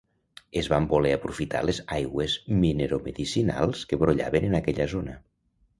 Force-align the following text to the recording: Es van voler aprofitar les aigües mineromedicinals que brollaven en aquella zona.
Es 0.61 0.69
van 0.71 0.87
voler 0.93 1.11
aprofitar 1.17 1.61
les 1.71 1.81
aigües 1.97 2.39
mineromedicinals 2.65 3.87
que 3.93 4.03
brollaven 4.05 4.51
en 4.51 4.63
aquella 4.63 4.95
zona. 4.99 5.21